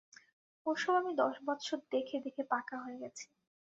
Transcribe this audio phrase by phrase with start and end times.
[0.65, 3.25] ও-সব আমি দশ বৎসর দেখে দেখে পাকা হয়ে গেছি।